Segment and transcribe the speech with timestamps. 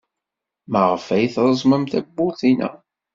[0.71, 2.69] Maɣef ay treẓmem tawwurt-inna?